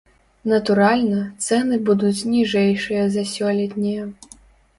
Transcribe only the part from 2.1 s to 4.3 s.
ніжэйшыя за сёлетнія.